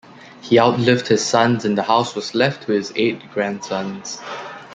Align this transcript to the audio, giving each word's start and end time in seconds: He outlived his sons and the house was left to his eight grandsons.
He 0.41 0.57
outlived 0.59 1.09
his 1.09 1.23
sons 1.23 1.63
and 1.63 1.77
the 1.77 1.83
house 1.83 2.15
was 2.15 2.33
left 2.33 2.63
to 2.63 2.71
his 2.71 2.91
eight 2.95 3.21
grandsons. 3.33 4.19